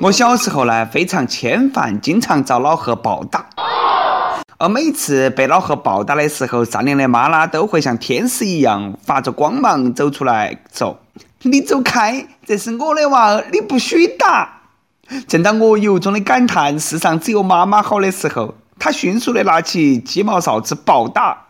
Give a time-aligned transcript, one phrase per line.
[0.00, 3.46] 我小时候呢，非常欠烦，经常遭老贺暴打。
[4.58, 10.98] 而每次被老贺暴打的时候，善良的妈妈，都会像天使一样发着光芒走出来说
[11.42, 14.60] ：“你走开，这是我的娃儿，你不许打。”
[15.26, 21.46] 正当我由衷的感叹世上只有妈妈好的时候，他迅速的拿起鸡毛扫帚暴打。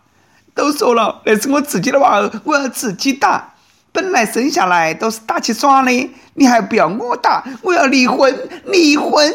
[0.55, 3.50] 都说了，那是我自己的娃儿，我要自己打。
[3.93, 8.32] 本来生下来都是打起耍的，你还不要我打，我要离婚，
[8.67, 9.32] 离婚。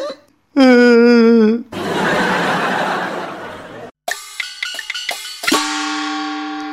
[0.54, 1.64] 嗯。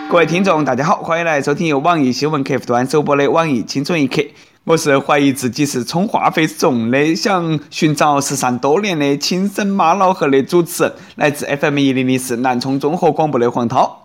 [0.09, 4.21] 各位听众，大家好，欢迎来收听由网易新闻客户端首播的《网易青春一刻》。
[4.63, 14.02] 我是怀疑自己是充话费送的，想寻找失散多年的亲生妈老汉的主持人，来自 FM 一零零四南充综合广播的黄涛。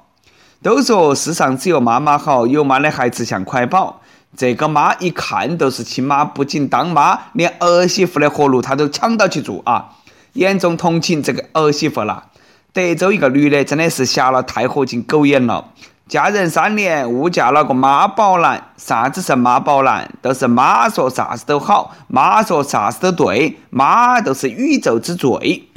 [0.61, 4.01] 都说世上只有妈妈好，有妈的孩子像块宝。
[4.37, 9.91] 这个妈一看都是亲妈，不仅当妈，连儿媳妇的活路她都抢到去做啊！
[10.33, 12.25] 严重同情这个儿媳妇了。
[12.73, 15.69] 德州一个女的真的是瞎了太合金狗眼了，
[16.09, 18.71] 嫁人三年误嫁了个妈宝男。
[18.77, 20.13] 啥子是妈宝男？
[20.21, 25.69] 都是妈说啥子都好，妈说啥子都对，妈都是宇宙之最。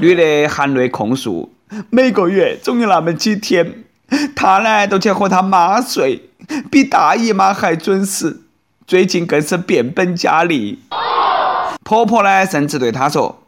[0.00, 1.52] 女的含泪控诉：
[1.90, 3.84] 每个月总有那么几天，
[4.34, 6.30] 她呢都去和她妈睡，
[6.70, 8.40] 比大姨妈还准时。
[8.86, 10.78] 最近更是变本加厉。
[11.84, 13.42] 婆婆呢甚至对她说：“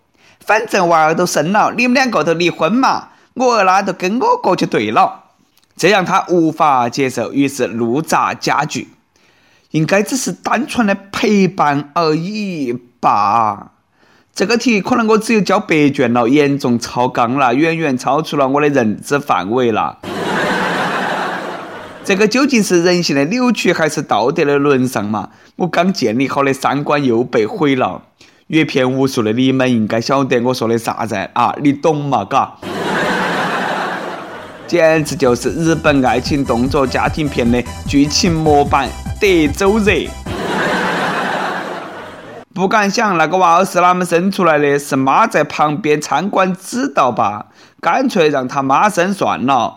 [0.44, 5.20] 反正娃儿都生了，你们两个都离婚嘛，我儿呢都跟我过就对了。”
[5.75, 8.89] 这让她无法接受，于是怒砸家具。
[9.70, 13.72] 应该只是单纯的陪伴而已吧。
[14.34, 19.98] 这个题可能我只有交白卷了，严重超纲了，远远超出了我的认知范围了。
[22.02, 25.28] 这个究竟是人性的扭曲，还是道德的沦丧嘛？
[25.56, 28.00] 我刚建立好的三观又被毁了。
[28.47, 31.54] 阅片无数的你们应该晓得我说的啥子啊？
[31.62, 32.25] 你懂嘛？
[32.25, 32.54] 嘎？
[34.66, 38.88] 简直就是日本爱情动作家庭片的剧情模板，
[39.21, 39.92] 德州热。
[42.55, 47.47] 不敢想那个娃儿是哪么生出来的，是妈在旁边参观指导吧？
[47.81, 49.77] 干脆让他妈生算了。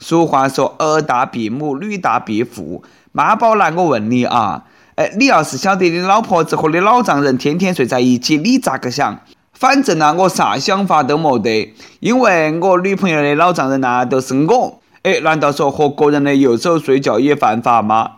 [0.00, 2.82] 俗话说“儿大必母，女大必父”。
[3.12, 4.64] 妈宝男，我问你啊，
[4.96, 9.20] 哎，你要是晓得你老婆子和你老丈人天天睡在一起，你咋个想？
[9.52, 14.80] 反正呢，我啥想法都没得，因为我女朋友的老丈人呢都是我。
[15.04, 18.10] 哎，难道说和个人的右手睡觉也犯法吗？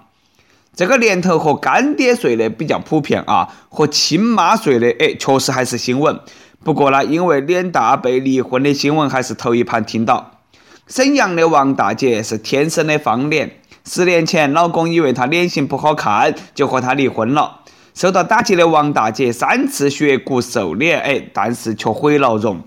[0.79, 6.21] 这个年头和干爹睡的比较普遍啊，和亲妈睡的，哎，确实还是新闻。
[6.63, 10.39] 不过呢，因为脸大被离婚的新闻还是头一盘听到。
[10.87, 17.63] 沈阳的王大姐是天生的方脸，十年前老公以为她脸型不好看，就和她离婚了。
[17.93, 22.63] 受到打击的王大姐三次削骨瘦脸，哎，但是却毁了容。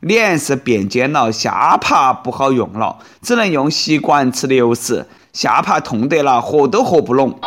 [0.00, 5.06] 脸是变尖了，下巴不好用了，只能用吸管吃流食。
[5.34, 7.40] 下巴痛得了，合都合不拢。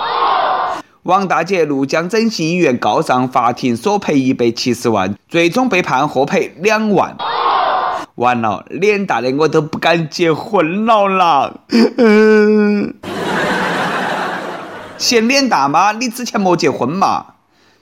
[1.03, 7.15] 王大姐怒将整形医院告上法庭，索赔一百七十万，最终被判获赔两万。
[8.15, 11.53] 完了，脸大的我都不敢结婚了啦！
[11.97, 12.93] 嗯
[14.97, 15.93] 嫌脸大吗？
[15.93, 17.25] 你之前没结婚嘛？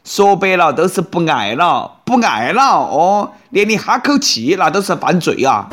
[0.03, 5.67] 说白了都是不爱了，不爱了哦，连你哈口气那都是犯罪啊！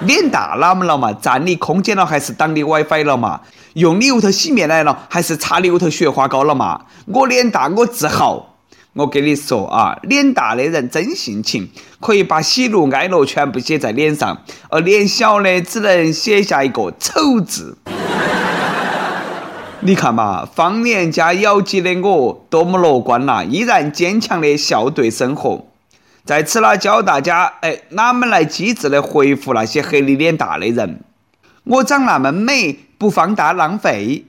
[0.00, 1.12] 脸大哪么了嘛？
[1.12, 3.40] 占你空间了还是挡你 WiFi 了嘛？
[3.74, 6.82] 用你屋头洗面奶了还是擦你屋头雪花膏了嘛？
[7.06, 8.52] 我脸大我自豪。
[8.94, 11.68] 我跟你说啊，脸大的人真性情，
[12.00, 14.38] 可以把喜怒哀乐全部写在脸上，
[14.70, 17.76] 而脸小的只能写下一个丑字。
[19.80, 23.44] 你看嘛，方脸加咬肌的我多么乐观呐！
[23.44, 25.66] 依然坚强的笑对生活。
[26.26, 30.98] 在此呢，教大家，哎，哪么来机智的回复那些黑你脸大的人？
[31.62, 34.24] 我长那么美，不放大浪费。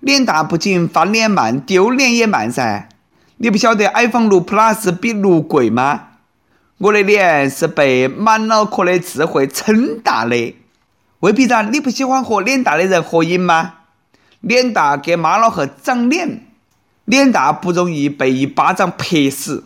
[0.00, 2.88] 脸大不仅翻脸慢，丢脸也慢噻。
[3.36, 6.00] 你不晓得 iPhone 六 Plus 比六贵吗？
[6.78, 10.56] 我的脸是被满脑壳的智慧撑大的。
[11.20, 13.74] 未必然，你不喜欢和脸大的人合影吗？
[14.40, 16.46] 脸大给妈老汉长脸，
[17.04, 19.64] 脸大不容易被一巴掌拍死。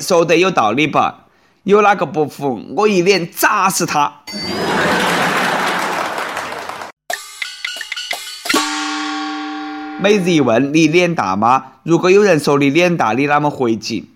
[0.00, 1.26] 说得有道理吧？
[1.64, 2.60] 有哪个不服？
[2.76, 4.20] 我一脸砸死他！
[10.00, 11.64] 每日一问：你脸大吗？
[11.82, 14.10] 如果有人说你脸大，你啷么回击？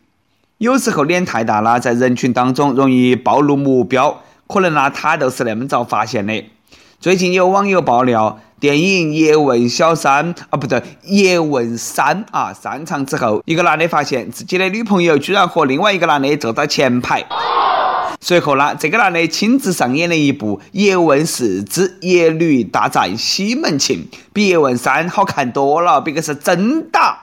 [0.58, 6.44] 有时候脸太大了，在人群当中容易暴露目标，可能呢他都是那么早发现的。
[7.00, 17.24] 最近有网友爆料，电影《叶问小三》啊，不对，《叶问三》啊，散场之后，一个男的发现自己的女朋友居然和另外一个男的坐到前排。
[18.20, 27.20] 随后呢，这个男的亲自上演了一部《叶问四之叶女大战西门庆》，比《叶问三》好看多了，别个是真打。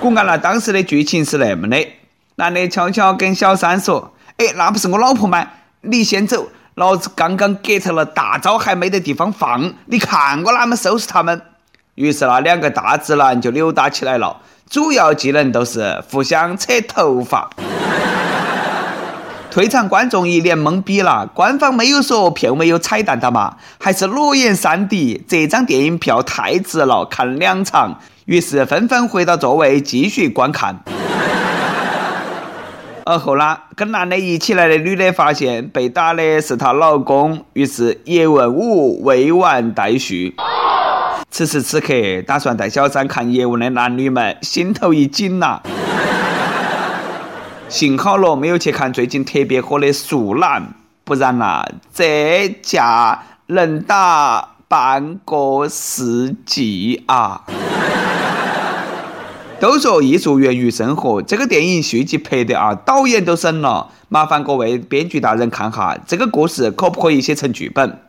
[0.00, 1.86] 我按了当时的剧情是那么的：
[2.36, 5.46] 男的悄悄跟小三说：“哎，那不是我老婆吗？
[5.82, 11.42] 你先走。”老子刚刚 get 了大招，还没得地方放，你看我哪么收拾他们？
[11.96, 14.38] 于是那两个大直男就扭打起来了，
[14.70, 17.50] 主要技能都是互相扯头发。
[19.50, 23.56] 退场观众一脸懵逼了，官方没有说片尾有彩蛋的嘛？
[23.78, 25.20] 还是裸眼 3D？
[25.28, 27.98] 这张电影票太值了，看两场。
[28.24, 30.82] 于是纷纷回到座位继续观看。
[33.04, 40.34] 而后呢，跟男的一起来的女的发现被打的是她老公，于是叶问五未完待续。
[41.30, 41.94] 此时此刻，
[42.26, 45.60] 打算带小三看叶问的男女们心头一紧呐。
[47.68, 50.62] 幸好了，没有去看最近特别火的《树懒》，
[51.04, 57.42] 不然呐，这架能打半个世纪啊！
[59.62, 63.88] 都说艺术源于生活，这个电影续集拍的啊，导演都省了。
[64.08, 68.00] 麻烦各位编剧大人看哈，这个故事可不可以写成剧本？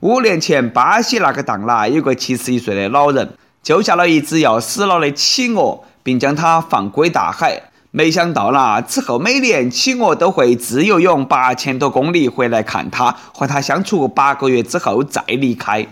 [0.00, 7.62] 五年前，巴西那个档啦，有个七十一岁的老人救下了一只要死了的企鹅，并将它放归大海。
[7.92, 15.86] 没想到啦，此后每年企鹅都会自由泳八千多公里回来看他，和他相处八个月之后再离开。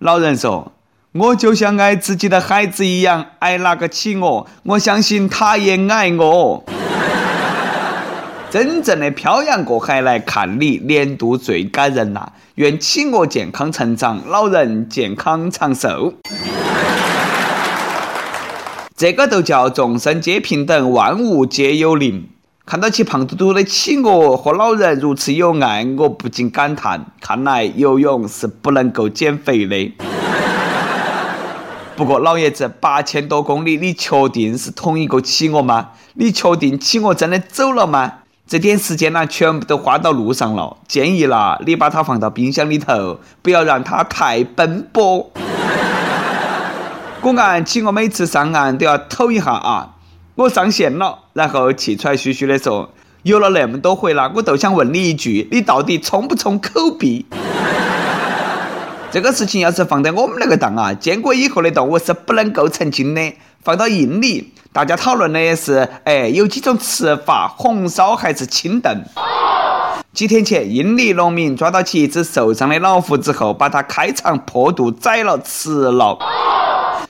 [0.00, 0.72] 老人说。
[1.12, 6.64] 我就像爱自己的孩子一样爱那个企鹅，我相信他也爱我。
[8.48, 12.28] 真正的漂洋过海来看你，年度最感人呐！
[12.54, 16.14] 愿企鹅健康成长，老人健康长寿。
[18.96, 22.28] 这个都叫众生皆平等，万物皆有灵。
[22.64, 29.92] 看到起胖嘟嘟的企鹅和老人如此有爱，我不禁感叹：看来游泳是不能够减肥的。
[32.00, 35.90] 不过老爷子八千多公里，你确定是同一个企鹅吗？
[36.14, 38.10] 你确定企鹅真的走了吗？
[38.48, 40.78] 这点时间呢，全部都花到路上了。
[40.88, 45.30] 建议啦，你把它放到冰箱里头，不要让它太奔波。
[47.20, 49.96] 我看企鹅每次上岸都要抖一下啊，
[50.36, 52.94] 我上线了，然后气喘吁吁的说
[53.24, 57.26] ：“游了那么多回了，我都想问你一句，你到底充不充口币？”
[59.12, 63.20] 这个事情要是放在我们那个档啊，建国以后的动物是不能够成精的。
[63.64, 69.04] 放到印尼，大家讨论的是，哎，有几种吃法，红烧还是清炖？
[70.12, 76.16] 几天前，印尼农民抓到起一只受伤的老虎之后，把它开肠破肚宰了吃了。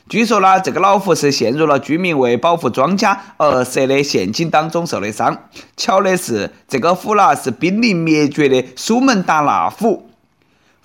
[0.08, 5.36] 据说呢，这个老虎是陷入了居民为保护庄稼而设的陷阱当中受的伤。
[5.76, 10.09] 巧的是，这个虎啦是濒临灭绝的苏门答腊虎。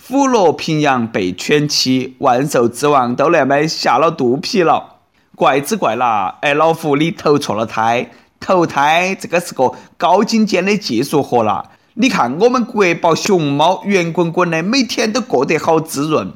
[0.07, 4.97] 虎落平阳被犬欺，万兽之王都那么下了肚皮了，
[5.35, 6.37] 怪只怪啦！
[6.41, 11.71] 哎，老虎你投错了胎，投胎这个是个高精尖的技术活啦。
[11.95, 16.31] 你看我们国宝熊猫圆滚滚的，每天都过得好滋润。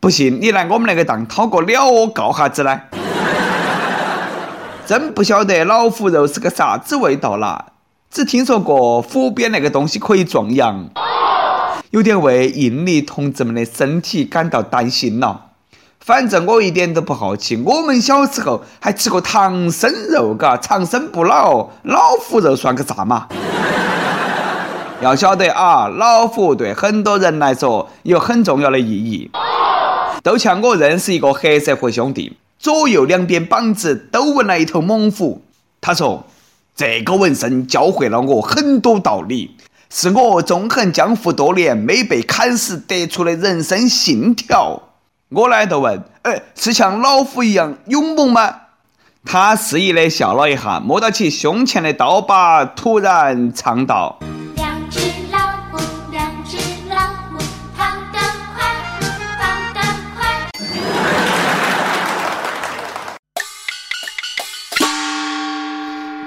[0.00, 2.80] 不信你来我们那个档掏个鸟窝告哈子呢？
[4.86, 7.66] 真不晓得老虎肉是个啥子味道啦，
[8.10, 10.88] 只听说过虎鞭那个东西可以壮阳。
[11.90, 15.46] 有点为印尼同志们的身体感到担心了。
[15.98, 23.26] 反正我一点都不好奇，我们小时候还吃过唐僧肉，嘎，长生不老，老虎肉算个啥嘛？
[25.02, 29.30] 要晓得啊，老虎对很多人来说有很重要的意义。
[30.22, 35.42] 都像我认识一个黑社会兄弟，左右两边膀子都纹了一头猛虎。
[35.80, 36.26] 他说
[36.76, 39.56] ：“这个纹身教会了我很多道理。”
[39.92, 44.80] 是我纵横江湖多年没被砍死得出的人生信条。
[45.30, 48.54] 我呢就问，哎，是像老虎一样勇猛吗？
[49.24, 54.18] 他肆意的笑了一下，摸到起胸前的刀把，突然唱道。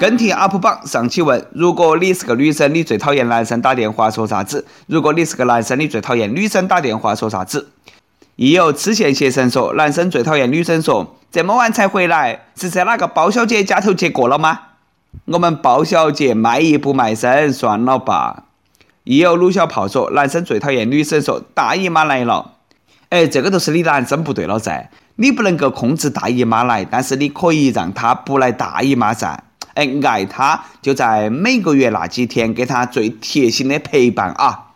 [0.04, 4.66] 跟帖 UP 榜上期问：如果你是个女生，你最讨厌男生打电话说啥子？
[4.86, 7.70] 如果你是个男生，你最讨厌女生打电话说啥子？
[8.36, 14.60] 亦有痴线邪神说：男生最讨厌女生说这么晚才回来，是在哪个包小姐家头接过了吗？
[15.24, 18.44] 我们包小姐卖艺不卖身，算了吧。
[19.06, 22.56] 亦有鲁小炮说，男生最讨厌女生说大姨妈来了。
[23.08, 29.42] 哎，这个就是你男生不对了噻，你不能够控制大姨妈来，但是你可以让她不来大姨妈噻。
[29.76, 34.72] 哎，爱他就在每个月那几天给他最贴心的陪伴啊。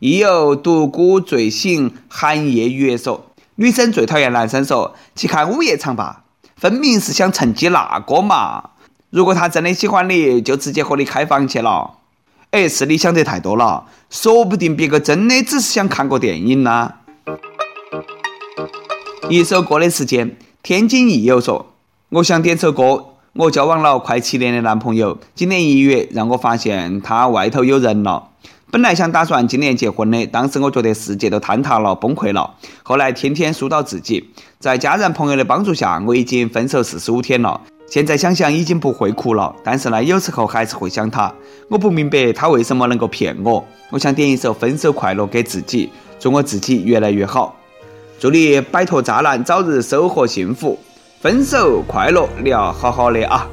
[0.00, 6.24] 亦有独孤醉醒寒夜月说，女生最讨厌男生说去看午夜场吧，
[6.56, 8.70] 分明是想趁机那个嘛。
[9.10, 11.98] 如果他真的喜欢你，就直接和你开房去了。
[12.50, 16.94] 哎，是你想得太多了，说不定别个真的只是想看个电影呢。
[19.30, 21.72] 一首歌的时间，天津益友说
[22.10, 23.13] ：“我想点首歌。
[23.36, 28.28] 我交往了快七年的男朋友，今年一月让我发现他外头有人了。
[28.70, 32.54] 本来想打算今年结婚的，当时我觉得世界都坍塌了，崩溃了。
[32.84, 37.60] 后来天天疏导自己，在家人朋友的帮助下，我已经分手四十五天了。
[37.88, 41.34] 现在想想已经不会哭了，但是呢，有时候还是会想他。
[41.68, 43.64] 我不明白他为什么能够骗我。
[43.90, 47.56] 我想点一首《分手快乐》给自己，祝我自己越来越好。”
[48.20, 50.78] 祝你摆脱渣男，早日收获幸福，
[51.24, 53.48] 分手快乐，你要好好的啊！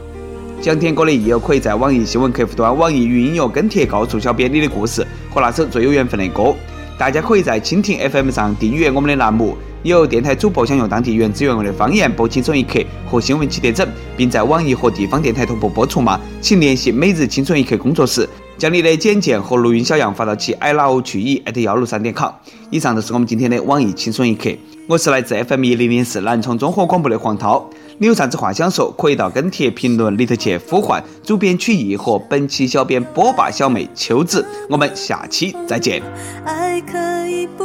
[0.60, 6.54] 想听歌的益友可以在网易新闻客户端、网易云音乐跟帖告诉小编你的故事和那首最有缘分的歌。
[6.98, 9.56] 大家可以在蜻蜓 FM 上订阅我们的栏目。
[9.84, 13.88] 有电台主播想用当地原汁原味的方言播《青春一刻》和新闻七点整，
[14.18, 16.20] 并在网易和地方电台同步播出吗？
[16.42, 18.28] 请联系每日青春一刻工作室。
[18.62, 22.30] 将你的简介和录音小样发到其 i love 曲艺 at 幺六三点 com。
[22.70, 24.52] 以上就是我们今天的网易轻松一刻。
[24.88, 27.68] 我是来自 FM 一零零四南充综合广播的黄涛。
[27.98, 34.46] 你有啥子话想说，可以到跟帖评论里头去呼唤主编曲艺和本期小编波霸小妹秋子。
[34.70, 36.00] 我们下期再见。
[36.46, 37.64] 爱可以不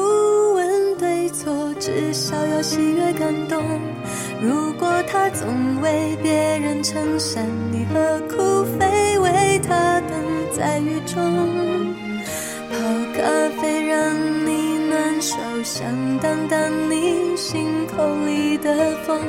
[0.55, 3.63] 问对错，至少要喜悦感动。
[4.41, 5.47] 如果他总
[5.83, 10.01] 为别人撑伞，你何苦非为他？
[10.57, 11.23] 在雨中
[12.71, 12.77] 泡
[13.15, 13.21] 咖
[13.61, 14.15] 啡，让
[14.47, 15.85] 你暖手，想
[16.19, 16.59] 挡挡
[16.89, 19.21] 你心口里的风，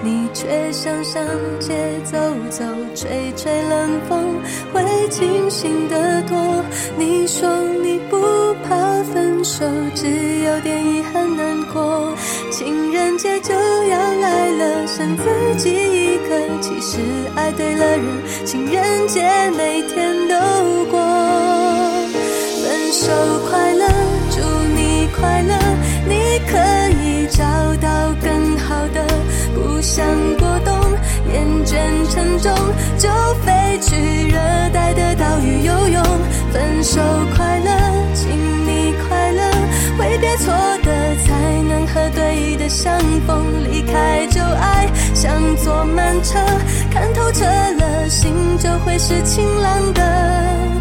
[0.00, 1.24] 你却想上
[1.58, 1.74] 街
[2.04, 2.16] 走
[2.50, 2.64] 走，
[2.94, 4.36] 吹吹冷风，
[4.72, 6.64] 会清醒得多。
[6.96, 7.50] 你说
[7.82, 8.76] 你不怕
[9.12, 10.06] 分手，只
[10.40, 12.12] 有点遗憾难过。
[12.50, 15.24] 情人节就要来了，剩自
[15.56, 16.98] 己一个，其实
[17.34, 18.04] 爱对了人，
[18.44, 19.22] 情人节
[19.56, 21.00] 每天都过。
[22.62, 23.12] 分手
[23.48, 23.86] 快乐，
[24.30, 24.40] 祝
[24.74, 25.54] 你快乐，
[26.08, 26.56] 你可
[27.02, 27.44] 以找
[27.80, 29.06] 到更好的。
[29.54, 30.04] 不想
[30.38, 30.74] 过冬，
[31.32, 31.76] 厌倦
[32.10, 32.52] 沉重，
[32.98, 33.08] 就
[33.44, 34.38] 飞去热
[34.72, 36.02] 带的岛屿游泳。
[36.52, 37.00] 分手
[37.36, 37.70] 快乐，
[38.14, 38.55] 请，
[40.18, 43.64] 别错的，才能和对的相逢。
[43.64, 46.38] 离开旧爱，像坐慢车，
[46.90, 50.75] 看透彻了，心就会是晴朗的。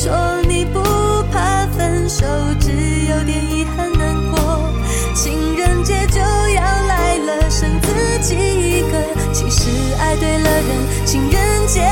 [0.00, 0.12] 说
[0.46, 0.80] 你不
[1.32, 2.24] 怕分手
[2.60, 4.72] 只有点遗憾难过。
[5.12, 7.88] 情人节就要来了剩自
[8.20, 9.32] 己一个。
[9.32, 11.82] 其实爱对了人情人节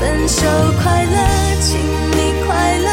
[0.00, 0.46] 分手
[0.82, 2.88] 快乐请你快乐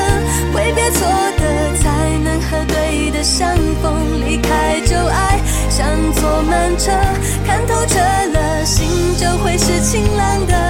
[0.53, 4.19] 挥别错的才能和对的相逢。
[4.25, 6.91] 离开旧爱像坐慢车
[7.45, 10.66] 看透彻了心就会是晴朗的。